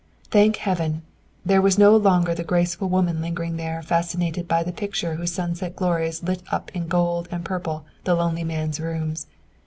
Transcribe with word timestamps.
Thank 0.31 0.55
Heaven! 0.55 1.03
There 1.45 1.61
was 1.61 1.77
no 1.77 1.95
longer 1.95 2.33
the 2.33 2.43
graceful 2.43 2.89
woman 2.89 3.21
lingering 3.21 3.57
there 3.57 3.83
fascinated 3.83 4.47
by 4.47 4.63
the 4.63 4.71
picture 4.71 5.13
whose 5.13 5.31
sunset 5.31 5.75
glories 5.75 6.23
lit 6.23 6.41
up 6.51 6.71
in 6.75 6.87
gold 6.87 7.27
and 7.29 7.45
purple 7.45 7.85
the 8.03 8.15
lonely 8.15 8.43
man's 8.43 8.79
rooms. 8.79 9.27